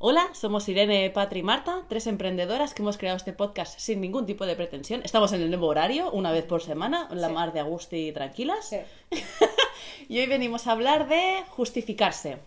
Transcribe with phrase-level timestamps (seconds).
[0.00, 4.26] Hola, somos Irene, Patri y Marta, tres emprendedoras que hemos creado este podcast sin ningún
[4.26, 5.00] tipo de pretensión.
[5.04, 7.34] Estamos en el nuevo horario, una vez por semana, en la Sí.
[7.34, 8.68] mar de Agusti y tranquilas.
[8.68, 8.76] Sí.
[10.08, 12.38] y hoy venimos a hablar de justificarse.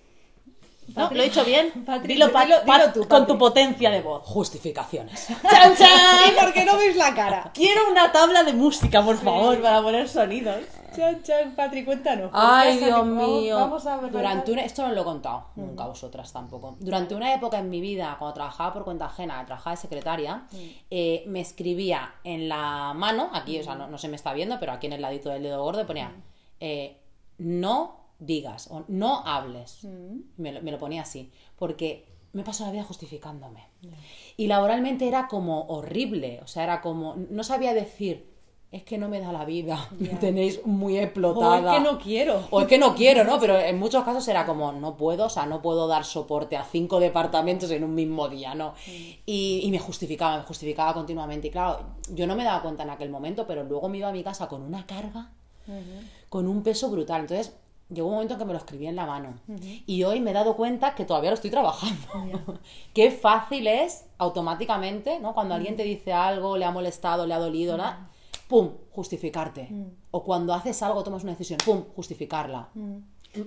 [0.95, 1.09] ¿No?
[1.09, 1.71] Patri- ¿Lo he dicho bien?
[1.85, 4.23] Patri, dilo, Pa- dilo- Pa- dilo tú, con tu potencia de voz.
[4.25, 5.27] Justificaciones.
[5.49, 5.89] ¡Chan, chan!
[6.29, 7.51] ¿Y por qué no veis la cara?
[7.53, 10.61] Quiero una tabla de música, por favor, para poner sonidos.
[10.95, 12.31] Chan, chan, Patri, cuéntanos.
[12.31, 12.77] ¿por qué Ay?
[12.79, 13.55] Dios mío.
[13.55, 14.11] Vamos a ver.
[14.11, 14.63] Durante una...
[14.63, 16.75] Esto no lo he contado, nunca a vosotras tampoco.
[16.79, 20.45] Durante una época en mi vida, cuando trabajaba por cuenta ajena, trabajaba de secretaria,
[20.89, 24.59] eh, me escribía en la mano, aquí, o sea, no, no se me está viendo,
[24.59, 26.13] pero aquí en el ladito del dedo gordo ponía,
[26.59, 27.01] eh,
[27.37, 29.85] no digas o no hables.
[30.37, 33.67] Me, lo, me lo ponía así, porque me paso la vida justificándome.
[34.37, 38.30] Y laboralmente era como horrible, o sea, era como, no sabía decir,
[38.71, 41.73] es que no me da la vida, me tenéis muy O explotada.
[41.73, 42.47] es que no quiero.
[42.51, 43.37] O es que no quiero, ¿no?
[43.39, 46.63] Pero en muchos casos era como, no puedo, o sea, no puedo dar soporte a
[46.63, 48.73] cinco departamentos en un mismo día, ¿no?
[49.25, 51.47] Y, y me justificaba, me justificaba continuamente.
[51.47, 51.81] Y claro,
[52.11, 54.47] yo no me daba cuenta en aquel momento, pero luego me iba a mi casa
[54.47, 55.31] con una carga,
[56.29, 57.21] con un peso brutal.
[57.21, 57.53] Entonces,
[57.89, 59.33] llegó un momento en que me lo escribí en la mano.
[59.85, 62.07] Y hoy me he dado cuenta que todavía lo estoy trabajando.
[62.93, 65.33] Qué fácil es automáticamente, ¿no?
[65.33, 68.10] Cuando alguien te dice algo, le ha molestado, le ha dolido, nada,
[68.51, 68.69] ¡pum!
[68.91, 69.69] Justificarte.
[70.11, 71.85] O cuando haces algo, tomas una decisión, ¡pum!
[71.95, 72.67] Justificarla.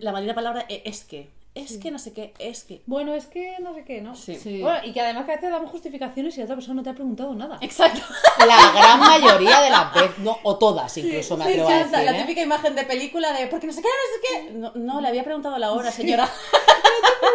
[0.01, 1.31] La maldita palabra e- es que.
[1.55, 2.83] Es que no sé qué, es que.
[2.87, 4.17] Bueno, es que no sé qué, ¿no?
[4.17, 4.35] Sí.
[4.35, 4.61] Sí.
[4.61, 6.91] Bueno, y que además que a veces damos justificaciones y la otra persona no te
[6.91, 7.59] ha preguntado nada.
[7.61, 8.01] Exacto.
[8.49, 11.93] La gran mayoría de las veces, no, o todas incluso me Me atrevo a decir.
[11.93, 12.21] la ¿eh?
[12.23, 14.59] típica imagen de película de porque no sé qué, no sé qué.
[14.59, 16.29] No, no, le había preguntado la hora, señora.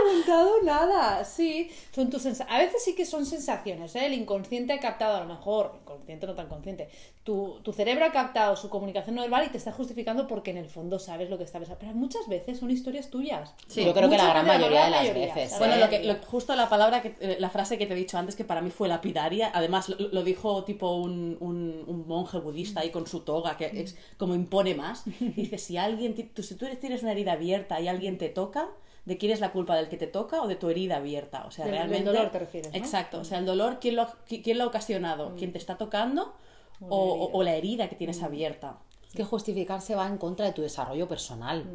[0.03, 1.69] preguntado nada, sí.
[1.93, 4.05] Son tus sensa- A veces sí que son sensaciones, ¿eh?
[4.05, 6.89] El inconsciente ha captado, a lo mejor, inconsciente no tan consciente,
[7.23, 10.57] tu, tu cerebro ha captado su comunicación no verbal y te está justificando porque en
[10.57, 11.79] el fondo sabes lo que está pensando.
[11.79, 13.53] Pero muchas veces son historias tuyas.
[13.67, 15.51] Sí, Yo creo que la gran mayoría de las mayoría, veces.
[15.51, 15.79] la Bueno, ¿eh?
[15.79, 18.35] lo que, lo- justo la palabra, que, eh, la frase que te he dicho antes,
[18.35, 22.79] que para mí fue lapidaria, además lo, lo dijo tipo un, un- un monje budista
[22.81, 25.03] ahí con su toga, que es como impone más.
[25.19, 28.67] Dice, si alguien, tú, si tú tienes una herida abierta y alguien te toca,
[29.09, 29.75] ¿de quién es la culpa?
[29.75, 31.43] ¿Del que te toca o de tu herida abierta?
[31.45, 32.09] O sea, Del- del realmente...
[32.11, 32.77] dolor te refieres, ¿no?
[32.77, 35.35] Exacto, o sea, el dolor, ¿quién lo, qui- quién lo ha ocasionado?
[35.35, 36.33] ¿Quién te está tocando
[36.79, 38.77] o, o- o la herida que tienes abierta?
[39.07, 41.65] Es que justificarse va en contra de tu desarrollo personal,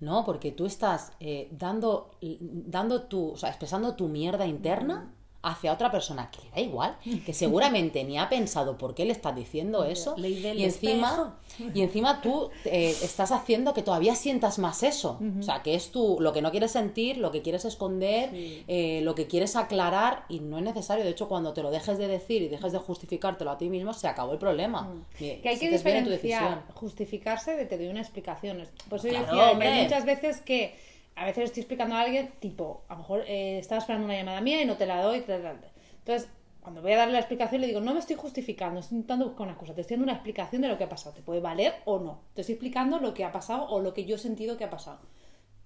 [0.00, 0.24] ¿no?
[0.26, 5.10] Porque tú estás eh, dando, dando tu, o sea, expresando tu mierda interna
[5.44, 9.12] hacia otra persona que le da igual, que seguramente ni ha pensado por qué le
[9.12, 11.38] estás diciendo eso, Ley del y encima,
[11.74, 15.90] y encima tú eh, estás haciendo que todavía sientas más eso, o sea, que es
[15.90, 20.24] tú lo que no quieres sentir, lo que quieres esconder, eh, lo que quieres aclarar
[20.28, 21.04] y no es necesario.
[21.04, 23.92] De hecho, cuando te lo dejes de decir y dejes de justificártelo a ti mismo,
[23.92, 24.92] se acabó el problema.
[25.18, 28.64] Que hay que diferenciar justificarse de te doy una explicación.
[28.88, 29.68] Por eso yo Claro, decía que hombre.
[29.68, 30.74] hay muchas veces que
[31.16, 34.40] a veces estoy explicando a alguien, tipo, a lo mejor eh, estaba esperando una llamada
[34.40, 35.18] mía y no te la doy.
[35.18, 36.28] Entonces,
[36.60, 39.42] cuando voy a darle la explicación, le digo, no me estoy justificando, estoy intentando buscar
[39.42, 41.14] una excusa, te estoy dando una explicación de lo que ha pasado.
[41.14, 42.20] Te puede valer o no.
[42.34, 44.70] Te estoy explicando lo que ha pasado o lo que yo he sentido que ha
[44.70, 45.00] pasado.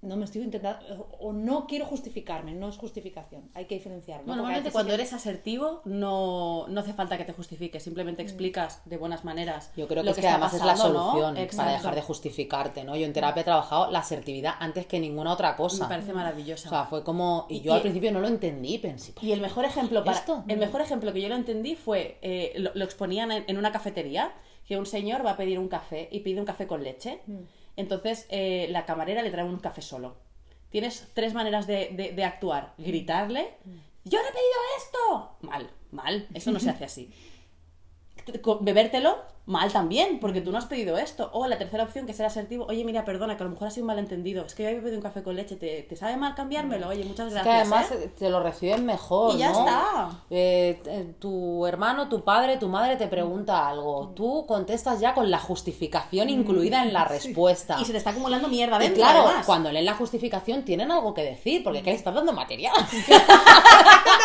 [0.01, 3.51] No me estoy intentando, o no quiero justificarme, no es justificación.
[3.55, 4.21] Hay que diferenciar.
[4.21, 4.27] ¿no?
[4.27, 8.23] Bueno, Porque a normalmente cuando eres asertivo no, no hace falta que te justifiques, simplemente
[8.23, 9.73] explicas de buenas maneras.
[9.77, 11.11] Yo creo que, lo es que está además es la pasando, ¿no?
[11.13, 12.95] solución para dejar de justificarte, ¿no?
[12.97, 15.89] Yo en terapia he trabajado la asertividad antes que ninguna otra Me cosa.
[15.89, 16.69] parece maravillosa.
[16.69, 17.47] O sea, fue como...
[17.49, 19.15] Y Y- yo y- al principio no lo entendí, pensé...
[19.21, 20.45] Y el mejor ejemplo para ¿Esto?
[20.47, 23.73] el mejor ejemplo que yo lo entendí fue eh, lo, lo exponían en, en una
[23.73, 24.33] cafetería
[24.65, 27.21] que un señor va a pedir un café y pide un café con leche.
[27.79, 30.17] Entonces eh, la camarera le trae un café solo.
[30.71, 33.55] Tienes tres maneras de, de- de actuar: gritarle,
[34.05, 35.37] ¡Yo no he pedido esto!
[35.43, 36.27] Mal, mal.
[36.35, 37.11] Eso no se hace así.
[38.61, 39.17] Bebértelo,
[39.47, 41.31] mal también, porque tú no has pedido esto.
[41.33, 43.69] O la tercera opción, que es ser asertivo, oye, mira, perdona, que a lo mejor
[43.69, 44.45] ha sido un malentendido.
[44.45, 46.89] Es que yo había pedido un café con leche, ¿te, te sabe mal cambiármelo?
[46.89, 47.55] Oye, muchas Es gracias.
[47.55, 48.05] que además ¿eh?".
[48.05, 49.59] eh, te lo reciben mejor, Y ya ¿no?
[49.61, 50.11] está.
[50.29, 54.13] Eh, tu hermano, tu padre, tu madre te pregunta algo.
[54.15, 57.79] Tú contestas ya con la justificación incluida en la respuesta.
[57.81, 59.47] Y se te está acumulando mierda Y dentro, claro, además.
[59.47, 62.75] cuando leen la justificación tienen algo que decir, porque ¿qué le estás dando material?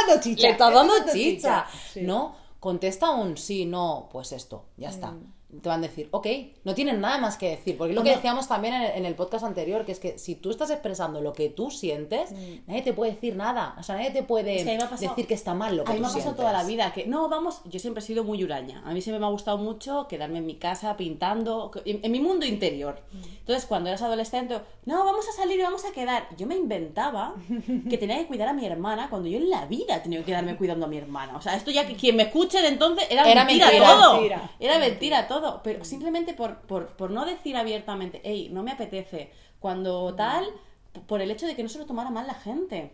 [0.08, 0.42] Dando chicha.
[0.42, 1.66] Le estás dando chicha.
[1.94, 2.02] Sí.
[2.02, 5.14] No, contesta un sí, no, pues esto, ya está.
[5.62, 6.28] Te van a decir, ok,
[6.64, 9.46] no tienen nada más que decir, porque es lo que decíamos también en el, podcast
[9.46, 12.32] anterior, que es que si tú estás expresando lo que tú sientes,
[12.68, 15.34] nadie te puede decir nada, o sea, nadie te puede Es que pasado- decir que
[15.34, 17.62] está mal lo que A mí me ha pasado toda la vida que, no, vamos,
[17.66, 18.82] yo siempre he sido muy huraña.
[18.86, 22.20] A mí siempre me ha gustado mucho quedarme en mi casa pintando, en, en mi
[22.20, 23.02] mundo interior.
[23.40, 26.28] Entonces, cuando eras adolescente, no, vamos a salir y vamos a quedar.
[26.38, 27.36] Yo me inventaba
[27.90, 30.28] que tenía que cuidar a mi hermana cuando yo en la vida he tenido que
[30.28, 31.36] quedarme cuidando a mi hermana.
[31.38, 33.88] O sea, esto ya que quien me escuche de entonces era, Era mentira, mentira.
[33.90, 34.14] todo.
[34.14, 34.52] Mentira.
[34.60, 35.43] Era mentira todo.
[35.64, 40.52] Pero simplemente por, por, por no decir abiertamente, hey, no me apetece, cuando tal, p-
[41.08, 42.94] por el hecho de que no se lo tomara mal la gente.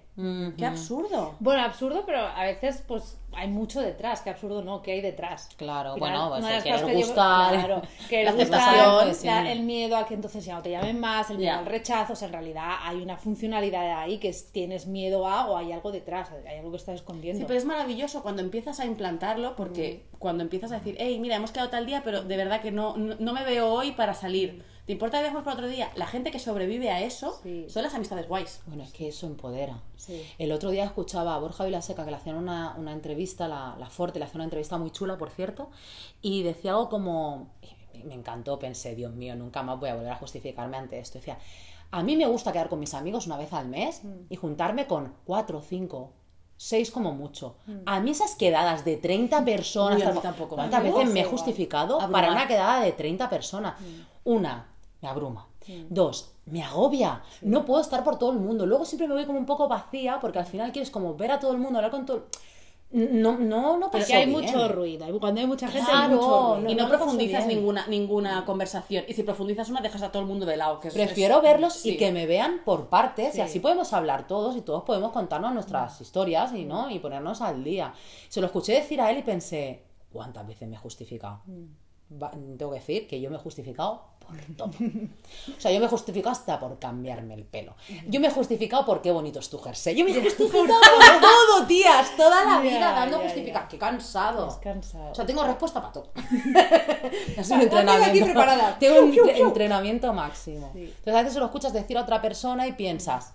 [0.57, 1.35] Qué absurdo.
[1.39, 4.21] Bueno, absurdo, pero a veces pues hay mucho detrás.
[4.21, 5.49] Qué absurdo no, ¿qué hay detrás?
[5.55, 7.81] Claro, Al bueno, final, pues una de el las querer cosas que yo- gustar, claro,
[8.09, 11.57] que la aceptación, el miedo a que entonces ya no te llamen más, el miedo
[11.57, 15.47] al rechazo, o sea, en realidad hay una funcionalidad ahí que es, tienes miedo a
[15.49, 17.39] o hay algo detrás, hay algo que estás escondiendo.
[17.39, 21.35] Sí, pero es maravilloso cuando empiezas a implantarlo, porque cuando empiezas a decir, hey, mira,
[21.35, 24.13] hemos quedado tal día, pero de verdad que no, no, no me veo hoy para
[24.13, 24.63] salir.
[24.89, 25.91] ¿Te importa que dejemos para otro día?
[25.93, 27.67] La gente que sobrevive a eso Sí.
[27.69, 28.59] son las amistades guays.
[28.65, 29.83] Bueno, es que eso empodera.
[29.95, 30.25] Sí.
[30.39, 33.87] El otro día escuchaba a Borja Vilaseca que le hacían una, una entrevista, la, la
[33.91, 35.69] Forte, le hacía una entrevista muy chula, por cierto,
[36.23, 37.49] y decía algo como,
[37.93, 41.19] y me encantó, pensé, Dios mío, nunca más voy a volver a justificarme ante esto.
[41.19, 41.37] Decía,
[41.91, 45.13] a mí me gusta quedar con mis amigos una vez al mes y juntarme con
[45.23, 46.13] cuatro, cinco,
[46.57, 47.57] seis como mucho.
[47.85, 50.55] A mí esas quedadas de 30 personas, Uy, tampoco.
[50.55, 52.23] ¿cuántas veces me he justificado Abrumar.
[52.23, 53.75] para una quedada de 30 personas?
[54.23, 54.65] Una,
[55.01, 55.47] me abruma.
[55.89, 57.21] Dos, me agobia.
[57.41, 58.65] No puedo estar por todo el mundo.
[58.65, 61.39] Luego siempre me voy como un poco vacía porque al final quieres como ver a
[61.39, 62.25] todo el mundo, hablar con todo.
[62.91, 64.31] No, no, no Porque paso hay bien.
[64.41, 65.05] mucho ruido.
[65.19, 66.69] Cuando hay mucha gente Claro, hay mucho ruido.
[66.71, 69.05] Y no, no profundizas ninguna, ninguna conversación.
[69.07, 70.79] Y si profundizas una, dejas a todo el mundo de lado.
[70.79, 71.91] Que es- Prefiero es- verlos sí.
[71.91, 73.41] y que me vean por partes y Sí.
[73.41, 77.63] así podemos hablar todos y todos podemos contarnos nuestras historias y no y ponernos al
[77.63, 77.93] día.
[78.27, 81.41] Se lo escuché decir a él y pensé, ¿cuántas veces me he justificado?
[82.11, 84.69] Va- tengo que decir que yo me he justificado por todo.
[85.57, 87.75] O sea, yo me he justificado hasta por cambiarme el pelo.
[88.07, 89.95] Yo me he justificado por qué bonito es tu jersey.
[89.95, 93.67] Yo me he justificado por todo, tías, toda la vida dando ya, ya.
[93.67, 94.47] Qué cansado.
[94.47, 95.11] Es cansado.
[95.11, 96.11] O sea, tengo respuesta para todo.
[97.37, 98.77] es un aquí preparada.
[98.79, 100.69] Tengo un entrenamiento máximo.
[100.73, 100.83] Sí.
[100.83, 103.33] Entonces a veces se lo escuchas decir a otra persona y piensas,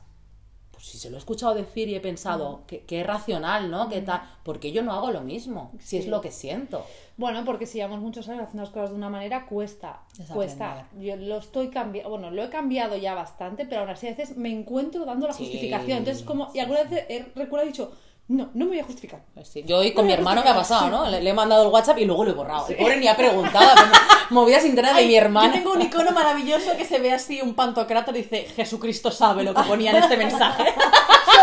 [0.70, 2.67] pues si se lo he escuchado decir y he pensado, Mm.
[2.67, 3.88] que, que es racional, ¿no?
[3.88, 6.85] Que tal, porque yo no hago lo mismo, si es lo que siento.
[7.17, 10.01] Bueno, porque si llevamos muchos años haciendo las cosas de una manera, cuesta.
[10.19, 10.89] Es cuesta.
[10.99, 14.37] Yo lo estoy cambiando, bueno, lo he cambiado ya bastante, pero aún así a veces
[14.37, 15.99] me encuentro dando la Sí, justificación.
[15.99, 17.93] Entonces, como, y alguna vez he, recuerdo he dicho,
[18.29, 19.21] no, no me voy a justificar.
[19.43, 21.09] Sí, Yo hoy con mi hermano me ha pasado, ¿no?
[21.11, 22.67] Le, le he mandado el WhatsApp y luego lo he borrado.
[22.69, 23.69] El pobre ni ha preguntado.
[24.31, 25.49] movidas internas de mi hermano.
[25.49, 29.43] Yo tengo un icono maravilloso que se ve así, un pantocrátor y dice, Jesucristo sabe
[29.44, 30.65] lo que ponía en este mensaje.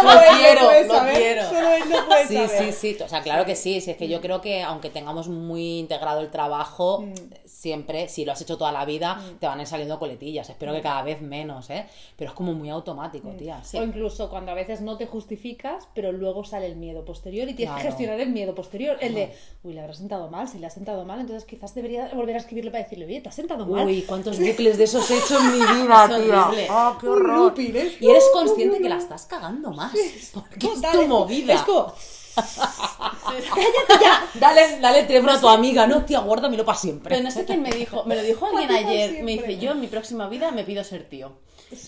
[0.03, 1.49] Lo Solo él quiero, puede lo saber, quiero.
[1.49, 2.73] Solo él lo puede Sí, saber.
[2.73, 3.03] sí, sí.
[3.03, 3.81] O sea, claro que sí.
[3.81, 7.13] Si es que yo creo que aunque tengamos muy integrado el trabajo, Mm.
[7.45, 10.49] siempre, si lo has hecho toda la vida, te van a ir saliendo coletillas.
[10.49, 11.85] Espero que cada vez menos, ¿eh?
[12.15, 13.61] Pero es como muy automático, tía.
[13.73, 17.53] O incluso cuando a veces no te justificas, pero luego sale el miedo posterior y
[17.53, 18.97] tienes que gestionar el miedo posterior.
[18.99, 19.33] El de,
[19.63, 22.39] uy, le habrá sentado mal, si le ha sentado mal, entonces quizás debería volver a
[22.39, 23.85] escribirle para decirle, oye, te has sentado mal.
[23.85, 26.67] Uy, cuántos bucles de esos he hecho en mi vida, Es tía.
[26.69, 27.53] Ah, qué horror.
[27.57, 29.93] Y eres consciente que la estás cagando más.
[30.33, 31.53] Porque No, es dale, tu movida.
[31.53, 31.93] Es como,
[34.39, 37.09] Dale, dale el teléfono a tu amiga, no, tía, guárdamelo para siempre.
[37.09, 39.81] Pero no sé quién me dijo, me lo dijo alguien ayer, me dice, yo en
[39.81, 41.33] mi próxima vida me pido ser tío.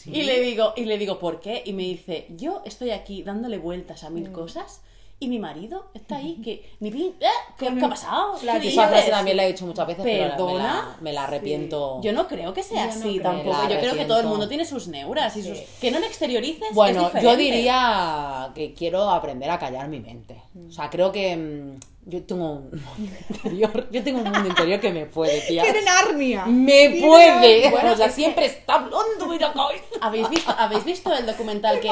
[0.05, 1.61] Y le digo, y le digo, ¿por qué?
[1.65, 4.33] Y me dice, yo estoy aquí dándole vueltas a mil Mm.
[4.33, 4.81] cosas
[5.19, 7.13] y mi marido está ahí que ni ¿eh?
[7.57, 8.35] ¿Qué, ha pasado?
[8.43, 10.97] la ¿Qué Esa frase también la he dicho muchas veces, pero me la, ¿Perdona?
[10.99, 12.01] me la arrepiento.
[12.01, 13.23] Yo no creo que sea Yo no así creo.
[13.31, 13.69] tampoco.
[13.69, 15.59] Yo creo que todo el mundo tiene sus neuras y sus...
[15.79, 20.41] Que no lo exteriorices es Bueno, yo diría que quiero aprender a callar mi mente.
[20.67, 22.77] O sea, creo que mm, yo tengo un mundo
[23.29, 25.63] interior, yo tengo un mundo interior que me puede, tía.
[25.63, 26.45] tienen arnia.
[26.45, 27.65] Me puede.
[27.67, 27.91] arnia.
[27.93, 29.83] o sea, siempre está hablando la cabeza.
[30.01, 31.89] ¿Habéis visto, ¿Habéis visto el documental que...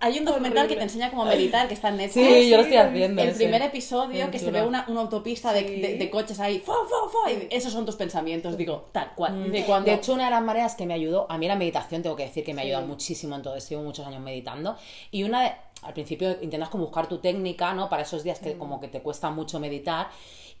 [0.00, 2.26] Hay un documental que te enseña cómo meditar, que está en Netflix.
[2.26, 3.22] Sí, yo lo estoy sí, haciendo.
[3.22, 3.38] El ese.
[3.38, 5.80] primer episodio que se ve una, una autopista de, Sí.
[5.80, 7.30] de- de coches ahí, ¡fo, fo, fo!
[7.30, 9.50] y esos son tus pensamientos, digo, tal cual.
[9.50, 9.90] De cuando...
[9.90, 12.24] De hecho, una de las maneras que me ayudó, a mí la meditación, tengo que
[12.24, 12.68] decir que me ha Sí.
[12.70, 14.76] ayudado muchísimo en todo esto, llevo muchos años meditando.
[15.10, 15.52] Y una de,
[15.84, 17.88] al principio intentas como buscar tu técnica, ¿no?
[17.88, 18.44] Para esos días Mm.
[18.44, 20.08] que como que te cuesta mucho meditar.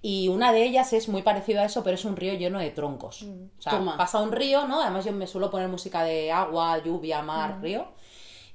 [0.02, 2.70] Y una de ellas es muy parecido a eso, pero es un río lleno de
[2.70, 3.22] troncos.
[3.22, 3.44] Mm.
[3.58, 3.96] O sea, Toma.
[3.96, 4.82] pasa un río, ¿no?
[4.82, 7.26] Además yo me suelo poner música de agua, lluvia, Mm.
[7.26, 7.86] mar, río.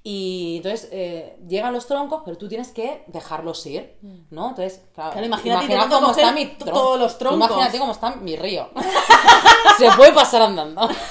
[0.01, 3.97] Y entonces eh, llegan los troncos, pero tú tienes que dejarlos ir,
[4.31, 4.49] ¿no?
[4.49, 6.79] Entonces, claro, Claro, imagínate cómo está mi tronco.
[6.79, 7.47] todos los troncos.
[7.49, 8.69] Imagínate cómo está mi río.
[9.77, 10.87] Se puede pasar andando.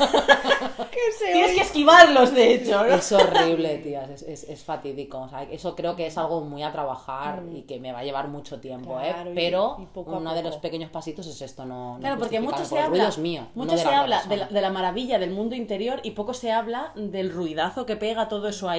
[0.91, 2.95] ¿Qué se Tienes que esquivarlos, de hecho, ¿no?
[2.95, 5.19] Es horrible, tías, es, es, es fatídico.
[5.21, 8.05] O sea, eso creo que es algo muy a trabajar y que me va a
[8.05, 9.33] llevar mucho tiempo, Claro, ¿eh?
[9.35, 12.41] Pero y poco a uno de los pequeños pasitos es esto, no, no Claro, porque
[12.41, 14.71] mucho se habla, ruido es mío, mucho no de se habla de la, de la
[14.71, 18.78] maravilla del mundo interior y poco se habla del ruidazo que pega todo eso ahí,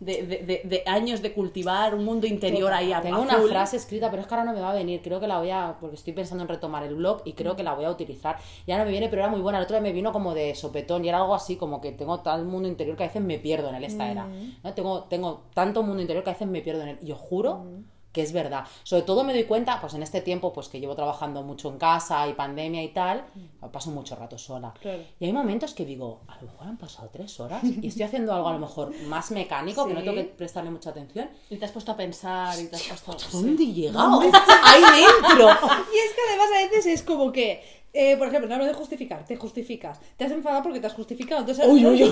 [0.00, 3.76] de, de- de- de años de cultivar un mundo interior ahí a Tengo una frase
[3.76, 5.02] escrita, pero es que ahora no me va a venir.
[5.02, 5.76] Creo que la voy a.
[5.78, 8.38] Porque estoy pensando en retomar el blog y creo que la voy a utilizar.
[8.66, 9.58] Ya no me viene, pero era muy buena.
[9.58, 12.20] El otro día me vino como de sopetón y era algo así, como que tengo
[12.20, 13.84] tal mundo interior que a veces me pierdo en él.
[13.84, 14.26] Esta era.
[14.64, 14.72] ¿no?
[14.72, 16.98] Tengo, tengo tanto mundo interior que a veces me pierdo en él.
[17.02, 17.62] Y os juro
[18.12, 18.64] que es verdad.
[18.82, 21.78] Sobre todo me doy cuenta, pues en este tiempo, pues que llevo trabajando mucho en
[21.78, 23.24] casa y pandemia y tal,
[23.72, 24.74] paso mucho rato sola.
[24.80, 25.02] Claro.
[25.18, 28.34] Y hay momentos que digo, a lo mejor han pasado tres horas y estoy haciendo
[28.34, 31.30] algo a lo mejor más mecánico, que no tengo que prestarle mucha atención.
[31.48, 33.16] Y te has puesto a pensar y te has puesto...
[33.32, 34.20] ¿Dónde he llegado?
[34.64, 35.48] Ahí dentro.
[35.48, 37.62] Y es que además a veces es como que,
[37.92, 39.98] eh, por ejemplo, no hablo de justificar, te justificas.
[40.16, 41.40] Te has enfadado porque te has justificado.
[41.40, 42.02] Entonces, Uy, uy.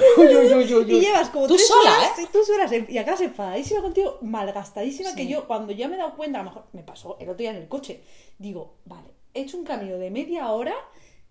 [0.97, 2.27] Y llevas como Tú tres sola, horas, ¿eh?
[2.33, 6.17] tú solas, en- y acabas enfadadísima contigo, malgastadísima, que yo cuando ya me he dado
[6.17, 8.03] cuenta, a lo mejor me pasó el otro día en el coche,
[8.39, 10.75] digo, vale, he hecho un camino de media hora,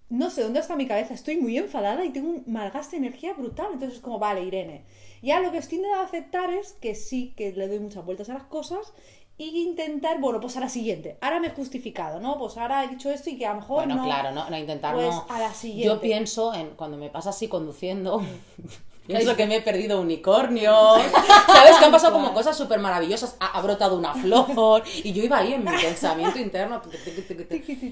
[0.10, 3.34] no sé dónde está mi cabeza, estoy muy enfadada y tengo un malgaste de energía
[3.34, 3.68] brutal.
[3.74, 4.86] Entonces es como, vale, Irene.
[5.22, 8.36] Ya lo que estoy intentando aceptar es que sí, que le doy muchas vueltas a
[8.36, 8.94] las cosas
[9.40, 11.18] y intentar, bueno, pues a la siguiente.
[11.22, 12.38] Ahora me he justificado, ¿no?
[12.40, 14.04] Pues ahora he dicho esto y que a lo mejor Bueno, no.
[14.06, 15.26] claro, no, no intentar Pues no.
[15.30, 15.86] a la siguiente.
[15.86, 18.22] Yo pienso en cuando me pasa así conduciendo.
[19.08, 21.02] Pienso que me he perdido unicornios.
[21.48, 21.78] ¿Sabes?
[21.78, 23.38] Que han pasado como cosas súper maravillosas.
[23.40, 24.84] Ha, ha brotado una flor.
[25.04, 26.82] Y yo iba ahí en mi pensamiento interno.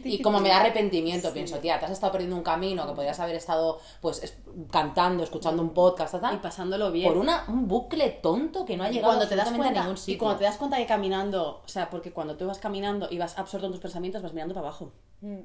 [0.04, 3.20] Y como me da arrepentimiento, pienso, tía, te has estado perdiendo un camino que podrías
[3.20, 4.38] haber estado pues es-
[4.72, 7.08] cantando, escuchando un podcast, tal, tal, Y pasándolo bien.
[7.08, 9.98] por una, un bucle tonto que no ha llegado cuando te das cuenta a ningún
[9.98, 10.14] sitio.
[10.14, 13.18] y cuando te das cuenta que caminando o sea porque cuando tú vas caminando y
[13.18, 14.92] vas absorto en tus pensamientos vas mirando para abajo
[15.22, 15.40] Mm.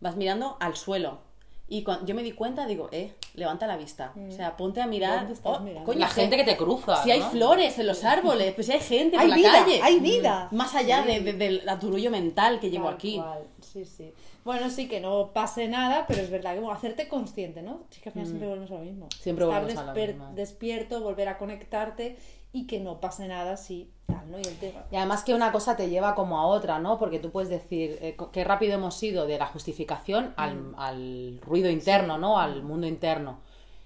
[0.00, 1.18] vas mirando al suelo
[1.68, 4.86] y cuando yo me di cuenta digo eh levanta la vista o sea ponte a
[4.86, 5.84] mirar ¿Dónde estás oh, mirando?
[5.84, 7.02] coño, La gente que te cruza.
[7.02, 9.80] si hay flores en los árboles pues si hay gente por Hay la vida, calle
[9.82, 10.48] hay vida.
[10.52, 14.12] más allá de- de- del aturullo mental que llevo Tal aquí cual, Sí, sí.
[14.44, 17.80] Bueno, sí que no pase nada, pero es verdad que bueno, hacerte consciente, ¿no?
[17.90, 19.06] Sí que al final siempre volvemos a lo mismo.
[19.06, 19.20] Mm.
[19.20, 20.32] Siempre Estar volvemos a lo desper- mismo.
[20.34, 22.16] despierto, volver a conectarte
[22.56, 24.38] y que no pase nada si tal, ¿no?
[24.38, 24.84] Y el tema.
[24.90, 26.98] Y además que una cosa te lleva como a otra, ¿no?
[26.98, 30.74] Porque tú puedes decir eh, qué rápido hemos ido de la justificación al, Mm.
[30.78, 32.38] al ruido interno, ¿no?
[32.38, 33.40] Al mundo interno.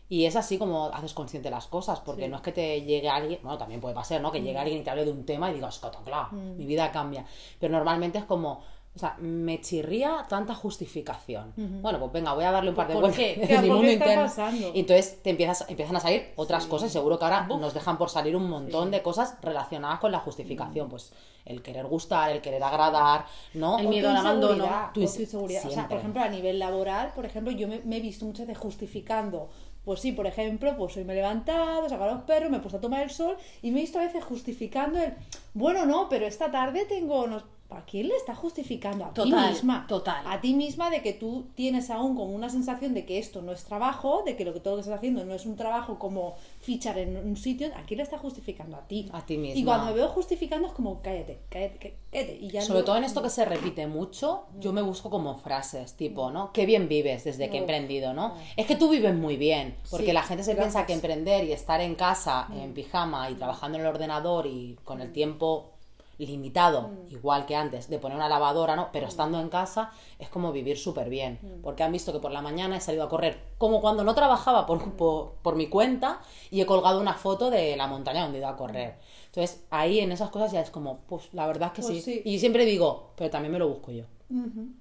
[0.08, 2.28] Y es así como haces consciente las cosas, porque Sí.
[2.28, 2.30] Mm.
[2.30, 4.30] no es que te llegue alguien, bueno, también puede pasar, ¿no?
[4.32, 6.90] Que llegue alguien y te hable de un tema y digas, "Cota, claro, mi vida
[6.92, 7.24] cambia.
[7.58, 8.60] Pero normalmente es como,
[8.94, 11.52] o sea, me chirría tanta justificación.
[11.80, 13.82] Bueno, pues venga, voy a darle un par de ¿Por vueltas Claro, mi ¿por qué
[13.82, 14.22] mundo está interno.
[14.24, 14.70] pasando?
[14.74, 17.96] Y entonces te empiezas, empiezan a salir otras cosas y seguro que ahora nos dejan
[17.98, 20.88] por salir un montón de cosas relacionadas con la justificación.
[20.88, 21.12] Pues
[21.44, 23.78] el querer gustar, el querer agradar, ¿no?
[23.78, 24.68] El miedo al abandono.
[24.92, 25.64] Tu inseguridad.
[25.66, 28.46] O sea, por ejemplo, a nivel laboral, por ejemplo, yo me, me he visto muchas
[28.48, 29.48] veces justificando.
[29.84, 32.58] Pues sí, por ejemplo, pues hoy me he levantado, he sacado a los perros, me
[32.58, 35.14] he puesto a tomar el sol y me he visto a veces justificando el,
[35.54, 37.26] bueno, no, pero esta tarde tengo...
[37.28, 39.04] no- ¿A quién le está justificando?
[39.04, 39.86] A ti misma.
[39.88, 40.24] total.
[40.26, 43.52] A ti misma de que tú tienes aún como una sensación de que esto no
[43.52, 45.98] es trabajo, de que lo que todo lo que estás haciendo no es un trabajo
[45.98, 47.68] como fichar en un sitio.
[47.76, 48.76] ¿A quién le está justificando?
[48.76, 49.08] A ti.
[49.12, 49.58] A ti misma.
[49.60, 52.38] Y cuando me veo justificando es como, cállate, cállate, cállate.
[52.40, 55.36] Y ya Sobre no- todo en esto que se repite mucho, yo me busco como
[55.38, 56.52] frases, tipo, ¿no?
[56.52, 57.64] Qué bien vives desde que he No.
[57.64, 58.34] emprendido, ¿no?
[58.56, 60.72] Es que tú vives muy bien, porque Sí, la gente se gracias.
[60.74, 64.76] piensa que emprender y estar en casa, en pijama y trabajando en el ordenador y
[64.84, 65.70] con el tiempo
[66.26, 68.90] limitado, igual que antes, de poner una lavadora, ¿no?
[68.92, 72.42] Pero estando en casa es como vivir súper bien, porque han visto que por la
[72.42, 76.60] mañana he salido a correr, como cuando no trabajaba por, por, por mi cuenta y
[76.60, 78.96] he colgado una foto de la montaña donde he ido a correr.
[79.26, 82.14] Entonces ahí en esas cosas ya es como, pues la verdad es que Pues sí.
[82.14, 82.22] sí.
[82.24, 84.04] Y siempre digo, pero también me lo busco yo.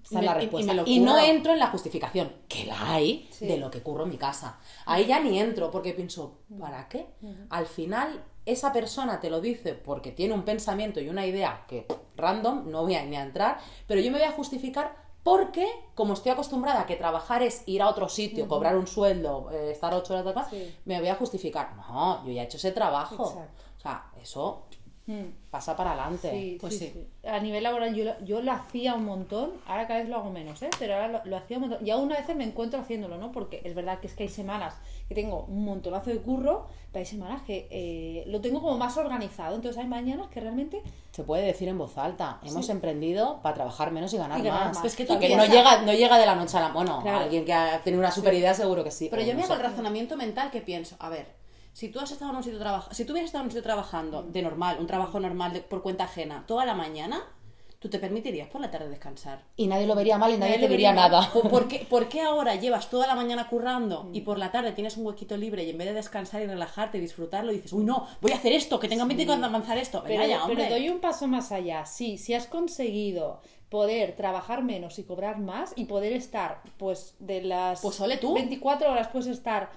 [0.03, 0.73] Esa Y es la y- y respuesta.
[0.85, 3.47] Y, lo no entro en la justificación, que la hay, Sí.
[3.47, 4.59] de lo que curro en mi casa.
[4.85, 7.07] Ahí ya ni entro, porque pienso, ¿para qué?
[7.49, 11.85] Al final, esa persona te lo dice porque tiene un pensamiento y una idea que
[12.15, 16.13] random, no voy a ni a entrar, pero yo me voy a justificar porque, como
[16.13, 19.93] estoy acostumbrada a que trabajar es ir a otro sitio, cobrar un sueldo, eh, estar
[19.93, 20.75] ocho horas, tal, Sí.
[20.85, 21.75] me voy a justificar.
[21.75, 23.25] No, yo ya he hecho ese trabajo.
[23.27, 23.63] Exacto.
[23.77, 24.63] O sea, eso.
[25.49, 26.29] Pasa para adelante.
[26.31, 26.93] Sí, pues sí, sí.
[26.93, 27.27] sí.
[27.27, 30.29] A nivel laboral yo, lo- yo lo hacía un montón, ahora cada vez lo hago
[30.29, 30.69] menos, ¿eh?
[30.77, 31.85] pero ahora lo, lo hacía un montón.
[31.85, 33.31] Y aún a veces me encuentro haciéndolo, ¿no?
[33.31, 34.75] Porque es verdad que es que hay semanas
[35.07, 38.95] que tengo un montonazo de curro, pero hay semanas que eh, lo tengo como más
[38.97, 39.55] organizado.
[39.55, 42.39] Entonces hay mañanas que realmente Se puede decir en voz alta.
[42.43, 44.73] Hemos emprendido para trabajar menos y ganar Y ganar más.
[44.75, 44.81] más.
[44.81, 46.69] Pues que tú no llega, no llega de la noche a la...
[46.69, 47.19] Bueno, Claro.
[47.25, 49.07] alguien que ha tenido una super idea seguro que sí.
[49.09, 49.61] Pero yo me no hago sé.
[49.61, 51.38] el razonamiento mental que pienso, a ver,
[51.73, 53.63] si tú has estado en un sitio trabajando, si tú hubieras estado en un sitio
[53.63, 57.21] trabajando de normal, un trabajo normal de- por cuenta ajena, toda la mañana,
[57.79, 59.41] tú te permitirías por la tarde descansar.
[59.55, 61.29] Y nadie lo vería mal y nadie Nadie te vería nada.
[61.31, 64.73] ¿Por, por qué, por qué ahora llevas toda la mañana currando y por la tarde
[64.73, 67.85] tienes un huequito libre y en vez de descansar y relajarte y disfrutarlo dices, uy
[67.85, 70.01] no, voy a hacer esto, que tengo en mente que avanzar esto?
[70.01, 70.57] Venga Pero, ya, hombre.
[70.65, 71.85] pero doy un paso más allá.
[71.85, 77.43] Sí, si has conseguido poder trabajar menos y cobrar más y poder estar, pues, de
[77.43, 78.33] las Pues ole tú.
[78.33, 79.69] 24 horas puedes estar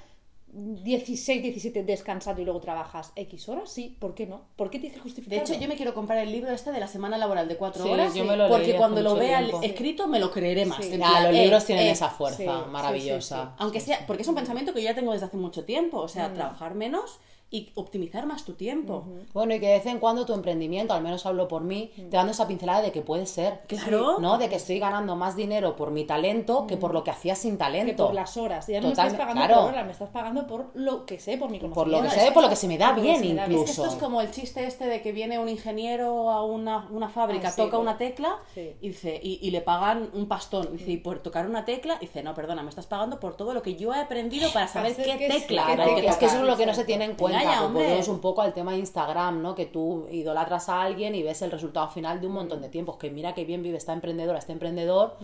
[0.54, 4.42] 16, 17 descansando y luego trabajas X horas, sí, ¿por qué no?
[4.56, 5.44] ¿Por qué tienes que De justificarlo?
[5.44, 7.90] hecho, yo me quiero comprar el libro este de la semana laboral de cuatro Sí,
[7.90, 9.60] horas, yo me lo porque cuando lo vea tiempo.
[9.62, 10.84] escrito me lo creeré más.
[10.84, 10.96] Sí.
[10.98, 13.44] Los eh, libros tienen eh, esa fuerza sí, sí, maravillosa.
[13.44, 15.98] sí, Aunque sea, porque es un pensamiento que yo ya tengo desde hace mucho tiempo,
[15.98, 17.18] o sea, trabajar menos
[17.54, 19.04] y optimizar más tu tiempo.
[19.34, 22.16] Bueno, y que de vez en cuando tu emprendimiento, al menos hablo por mí, te
[22.16, 23.60] dando esa pincelada de que puede ser.
[23.68, 24.18] Claro.
[24.20, 24.38] ¿No?
[24.38, 27.52] De que estoy ganando más dinero por mi talento que por lo que hacía sin
[27.52, 28.06] Que talento.
[28.06, 28.66] por las horas.
[28.66, 29.60] Ya no me Total- estás pagando claro.
[29.60, 31.74] por horas, me estás pagando por lo que sé, por mi conocimiento.
[31.74, 33.50] Por lo que sé, que por lo que se me da que bien me incluso.
[33.58, 36.88] Es que esto es como el chiste este de que viene un ingeniero a una,
[36.90, 38.72] una fábrica, Ah, sí, toca una tecla sí.
[38.80, 40.68] y, dice, y, y le pagan un pastón.
[40.72, 43.52] Y dice, y por tocar una tecla, dice, no, perdona, me estás pagando por todo
[43.52, 45.66] lo que yo he aprendido para saber qué que tecla.
[45.66, 46.46] qué Claro, que es que eso es tocar".
[46.46, 47.41] lo que no se tiene en cuenta.
[47.44, 49.54] Pues volvemos un poco al tema de Instagram, ¿no?
[49.54, 52.96] Que tú idolatras a alguien y ves el resultado final de un montón de tiempos.
[52.96, 55.16] Que mira qué bien vive esta emprendedora, este emprendedor,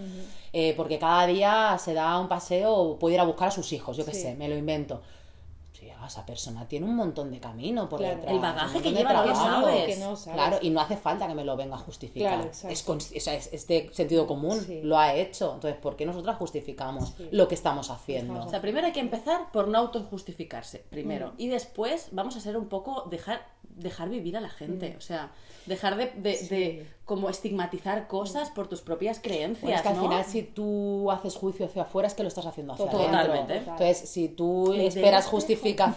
[0.52, 3.72] eh, porque cada día se da un paseo o puede ir a buscar a sus
[3.72, 4.22] hijos, yo qué Sí.
[4.22, 5.00] sé, me lo invento.
[5.72, 8.16] Sí, esa persona tiene un montón de camino por Claro.
[8.16, 8.34] detrás.
[8.34, 9.62] El bagaje que lleva no lo trabajo.
[9.66, 9.86] sabes.
[9.86, 10.34] Que no sabes.
[10.40, 12.34] Claro, y no hace falta que me lo venga a justificar.
[12.34, 12.72] Claro, exacto.
[12.72, 14.80] es, con- o sea, es, es de sentido común, Sí.
[14.82, 15.54] lo ha hecho.
[15.54, 17.28] Entonces, ¿por qué nosotras justificamos Sí.
[17.30, 18.44] lo que estamos haciendo?
[18.44, 21.32] O sea, primero hay que empezar por no autojustificarse, primero.
[21.38, 24.94] Y después vamos a ser un poco dejar, dejar vivir a la gente.
[24.96, 25.30] O sea,
[25.66, 29.62] dejar de, de, de como estigmatizar cosas por tus propias creencias.
[29.62, 30.02] Bueno, es que al ¿no?
[30.02, 33.52] final si tú haces juicio hacia afuera es que lo estás haciendo hacia Totalmente.
[33.54, 33.72] adentro.
[33.72, 35.30] Entonces, si tú esperas del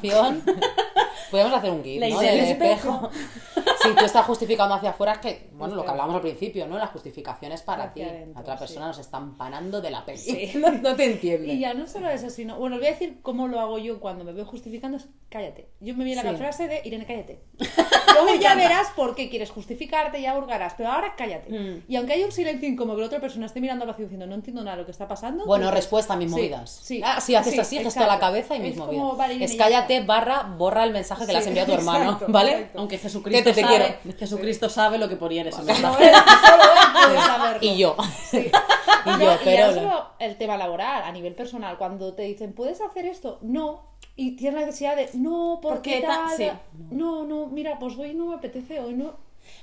[1.31, 2.19] podemos hacer un GIF, ¿no?
[2.19, 3.09] Del del espejo.
[3.83, 6.77] si tú estás justificando hacia afuera es que, bueno, lo que hablamos al principio, ¿no?
[6.77, 8.01] La justificación es para ti.
[8.01, 8.59] Adentro, La otra sí.
[8.59, 10.17] persona nos está empanando de la peli.
[10.17, 10.51] Sí.
[10.55, 11.53] no, no te entiende.
[11.53, 12.57] Y ya no solo eso, sino.
[12.57, 15.69] Bueno, os voy a decir cómo lo hago yo cuando me veo justificando: es cállate.
[15.79, 16.37] Yo me viene la Sí.
[16.37, 17.41] frase de Irene, cállate.
[18.13, 21.49] Luego ya verás por qué quieres justificarte, ya hurgarás, pero ahora cállate.
[21.51, 21.83] Mm.
[21.87, 24.27] Y aunque haya un silencio incómodo que la otra persona esté mirando al vacío diciendo
[24.27, 25.45] no entiendo nada de lo que está pasando.
[25.45, 26.69] Bueno, respuesta a mis sí, movidas.
[26.83, 29.01] Sí, Ah, si haces sí, así, gesto a la cabeza y mis Es movidas.
[29.03, 31.81] como, vale, Irene, es cállate, barra, borra el mensaje que le has enviado a tu
[31.81, 32.51] hermano, exacto, ¿vale?
[32.51, 32.79] exacto.
[32.79, 34.17] Aunque Que Jesucristo te, te quiero.
[34.19, 36.07] Jesucristo sabe lo que ponía en ese mensaje.
[36.09, 37.59] él, solo él puede saberlo.
[37.61, 37.95] Y yo.
[38.29, 38.51] Sí.
[39.03, 39.67] Y No, yo, y pero...
[39.67, 43.39] ya solo el tema laboral, a nivel personal, cuando te dicen, ¿puedes hacer esto?
[43.41, 43.81] No.
[44.15, 46.29] Y tienes la necesidad de, no, ¿por Porque tal?
[46.37, 46.47] sí.
[46.91, 49.15] No, no, mira, pues hoy no me apetece, hoy no.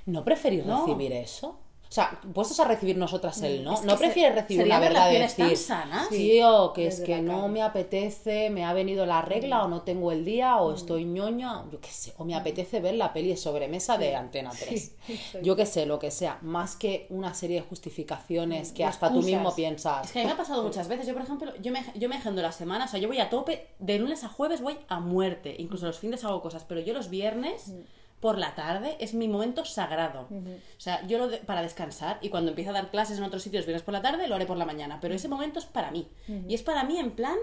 [0.07, 0.81] ¿No preferís No.
[0.81, 1.57] recibir eso?
[1.89, 3.73] O sea, puestos a recibir nosotras el no.
[3.73, 6.11] Es que ¿No se- prefieres recibir una verdad de decir, sanas.
[6.11, 9.81] tío, que es que la no me apetece, me ha venido la regla o no
[9.83, 13.31] tengo el día o estoy ñoña, yo qué sé, o me apetece ver la peli
[13.31, 14.93] de sobremesa de Antena 3.
[15.09, 15.39] exacto.
[15.43, 19.23] yo qué sé, lo que sea, más que una serie de justificaciones que hasta tú
[19.23, 20.07] mismo piensas.
[20.07, 21.07] Es que a mí me ha pasado muchas veces.
[21.07, 23.31] Yo, por ejemplo, yo me, yo me agendo la semana, o sea, yo voy a
[23.31, 25.57] tope, de lunes a jueves voy a muerte.
[25.59, 27.73] Incluso los fines hago cosas, pero yo los viernes
[28.21, 30.27] por la tarde es mi momento sagrado.
[30.77, 33.43] O sea, yo lo de- para descansar y cuando empiezo a dar clases en otros
[33.43, 35.91] sitios viernes por la tarde lo haré por la mañana, pero ese momento es para
[35.91, 36.09] mí.
[36.49, 37.37] Y es para mí en plan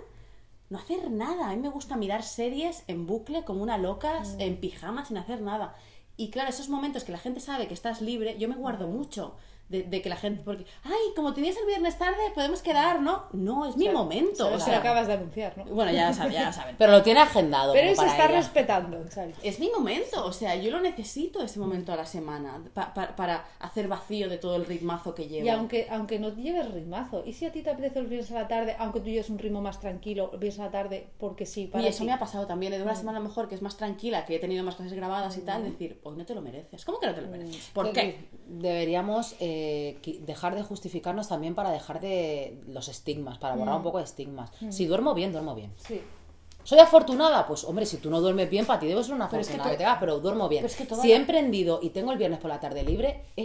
[0.69, 1.47] no hacer nada.
[1.49, 5.41] A mí me gusta mirar series en bucle como una loca, en pijama, sin hacer
[5.41, 5.75] nada.
[6.17, 9.35] Y claro, esos momentos que la gente sabe que estás libre, yo me guardo mucho.
[9.67, 13.23] De, de que la gente, porque, ay, como tenías el viernes tarde, podemos quedar, ¿no?
[13.33, 14.47] No, es mi momento.
[14.53, 15.65] O sea, lo acabas de anunciar, ¿no?
[15.65, 16.75] Bueno, ya lo saben, ya lo saben.
[16.77, 17.73] Pero lo tiene agendado.
[17.73, 18.37] Pero para está ella.
[18.37, 19.35] respetando, ¿sabes?
[19.41, 23.15] Es mi momento, o sea, yo lo necesito ese momento a la semana pa- pa-
[23.15, 25.47] para hacer vacío de todo el ritmazo que llevo.
[25.47, 28.35] Y aunque, aunque no lleves ritmazo, ¿y si a ti te apetece los viernes a
[28.41, 31.47] la tarde, aunque tú lleves un ritmo más tranquilo, los viernes a la tarde, porque
[31.47, 32.05] sí, para Y eso ti?
[32.05, 34.35] me ha pasado también, de una semana a lo mejor que es más tranquila, que
[34.35, 36.85] he tenido más clases grabadas y tal, decir, hoy no te lo mereces.
[36.85, 37.71] ¿Cómo que no te lo mereces?
[37.73, 38.27] ¿Por qué?
[38.47, 39.54] Deberíamos eh,
[40.03, 43.59] qui- dejar de justificarnos también para dejar de los estigmas, para Mm.
[43.59, 44.51] borrar un poco de estigmas.
[44.69, 45.73] Si duermo bien, duermo bien.
[45.77, 46.01] Sí.
[46.63, 47.45] ¿Soy afortunada?
[47.45, 49.53] Pues hombre, si tú no duermes bien, para ti debes ser una Pero es que
[49.55, 50.61] afortunada te pero duermo bien.
[50.63, 53.21] pero es que toda si he emprendido y tengo el viernes por la tarde libre,
[53.37, 53.43] he,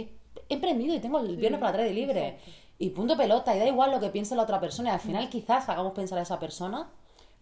[0.49, 2.39] he emprendido y tengo el viernes por la tarde libre.
[2.79, 5.29] Y punto pelota, y da igual lo que piense la otra persona, y al final
[5.29, 6.89] quizás hagamos pensar a esa persona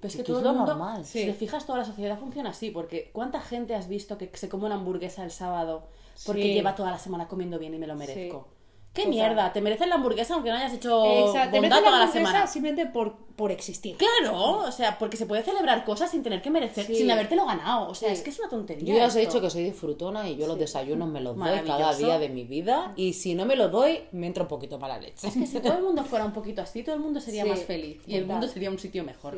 [0.02, 1.06] Pero es que que todo es lo mundo, normal.
[1.06, 4.50] si te fijas, toda la sociedad funciona así, porque ¿cuánta gente has visto que se
[4.50, 5.84] come una hamburguesa el sábado
[6.26, 6.54] porque Sí.
[6.56, 8.48] lleva toda la semana comiendo bien y me lo merezco?
[8.94, 9.54] ¿Qué mierda?
[9.54, 12.48] ¿Te mereces la hamburguesa aunque no hayas hecho Exacto, te metes toda la la semana?
[12.48, 13.96] simplemente por, por existir.
[13.96, 16.96] Claro, o sea, porque se puede celebrar cosas sin tener que merecer, Sí.
[16.96, 17.88] sin habértelo ganado.
[17.90, 18.16] O sea, Sí.
[18.16, 18.94] es que es una tontería.
[18.94, 21.60] Yo ya os he dicho que soy disfrutona y yo los desayunos me los doy
[21.66, 24.78] cada día de mi vida y si no me los doy, me entra un poquito
[24.78, 25.30] mala leche.
[25.30, 27.62] Es que si todo el mundo fuera un poquito así, todo el mundo sería más
[27.64, 29.38] feliz y el mundo sería un sitio mejor.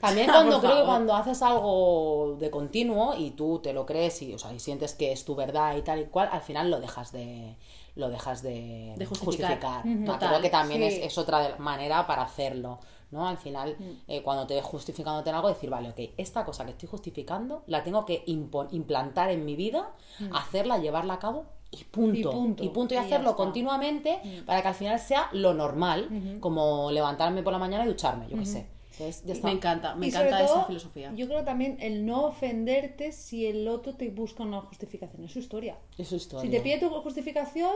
[0.00, 4.32] También cuando creo que cuando haces algo de continuo y tú te lo crees y,
[4.32, 6.78] o sea, y sientes que es tu verdad y tal y cual, al final lo
[6.80, 7.56] dejas de
[7.96, 9.82] lo dejas de, De justificar.
[10.06, 10.98] Total, creo que también sí.
[10.98, 12.78] es, es otra manera para hacerlo.
[13.10, 13.26] ¿No?
[13.26, 16.72] Al final, eh, cuando te ves justificándote en algo, decir, vale, ok, esta cosa que
[16.72, 19.92] estoy justificando la tengo que implantar en mi vida,
[20.32, 22.18] hacerla, llevarla a cabo y punto.
[22.18, 22.64] Y punto.
[22.64, 22.94] Y punto.
[22.94, 27.84] Y, hacerlo continuamente para que al final sea lo normal, como levantarme por la mañana
[27.84, 28.66] y ducharme, yo qué sé.
[28.92, 29.46] Entonces, ya está.
[29.46, 31.12] Me encanta, me Y sobre encanta esa filosofía.
[31.14, 35.24] Yo creo también el no ofenderte si el otro te busca una justificación.
[35.24, 35.78] Es su historia.
[35.96, 36.50] Es su historia.
[36.50, 37.72] Si te pide tu justificación,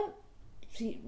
[0.71, 1.01] si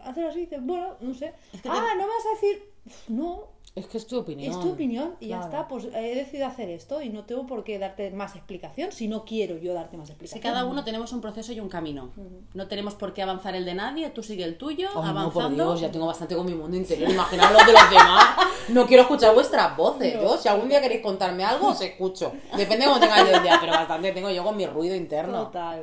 [0.00, 1.34] haces así, dices, bueno, no sé.
[1.52, 2.62] Es que ah, te- no me vas a decir
[3.08, 4.52] No, Es que es tu opinión.
[4.52, 5.52] es tu opinión y ya Claro.
[5.52, 5.68] está.
[5.68, 9.24] Pues he decidido hacer esto y no tengo por qué darte más explicación si no
[9.24, 10.54] quiero yo darte más Es que explicación.
[10.54, 12.10] cada uno tenemos un proceso y un camino.
[12.54, 15.42] No tenemos por qué avanzar el de nadie, tú sigue el tuyo, Ay, no, por
[15.42, 15.64] avanzando.
[15.70, 17.10] Dios, ya tengo bastante con mi mundo interior.
[17.10, 18.36] Imaginaos los de los demás.
[18.68, 20.14] No quiero escuchar vuestras voces.
[20.14, 22.32] Yo, si algún día queréis contarme algo, os escucho.
[22.56, 25.46] Depende de cómo tenga yo el día, pero bastante tengo yo con mi ruido interno.
[25.46, 25.82] Total.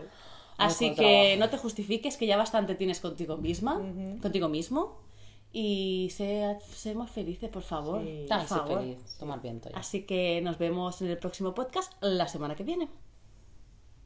[0.58, 1.40] Así que trabajo.
[1.40, 3.82] no te justifiques, que ya bastante tienes contigo misma,
[4.22, 4.96] contigo mismo.
[5.54, 8.02] Y sé, seamos felices, por favor.
[8.04, 8.26] Sí.
[8.28, 8.80] Por soy favor.
[8.80, 9.18] feliz.
[9.20, 9.78] Tomar viento ya.
[9.78, 12.90] Así que nos vemos en el próximo podcast la semana que viene.